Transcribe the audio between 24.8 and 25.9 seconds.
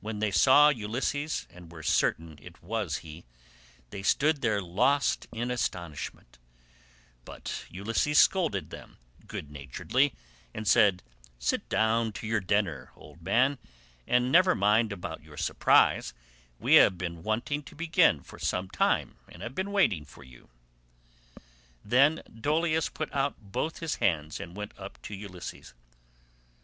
to Ulysses.